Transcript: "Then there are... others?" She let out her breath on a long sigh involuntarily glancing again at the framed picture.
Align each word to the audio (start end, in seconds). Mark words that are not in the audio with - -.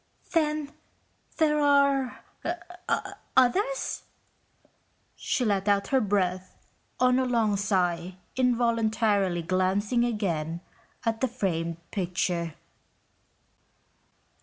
"Then 0.31 0.73
there 1.37 1.59
are... 1.59 2.23
others?" 3.37 4.01
She 5.15 5.45
let 5.45 5.67
out 5.67 5.89
her 5.89 6.01
breath 6.01 6.57
on 6.99 7.19
a 7.19 7.25
long 7.25 7.55
sigh 7.55 8.15
involuntarily 8.35 9.43
glancing 9.43 10.03
again 10.03 10.61
at 11.05 11.21
the 11.21 11.27
framed 11.27 11.77
picture. 11.91 12.55